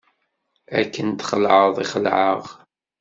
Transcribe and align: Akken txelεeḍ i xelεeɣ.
Akken 0.79 1.09
txelεeḍ 1.19 1.75
i 1.83 1.85
xelεeɣ. 1.91 2.43